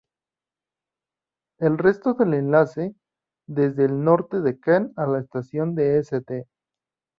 [1.59, 2.95] El resto del enlace,
[3.47, 6.47] desde el norte de Kent a la estación de St.